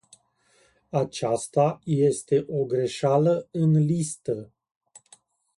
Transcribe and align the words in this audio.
Aceasta 0.91 1.79
este 1.85 2.45
o 2.47 2.65
greșeală 2.65 3.47
în 3.51 3.71
listă. 3.85 4.53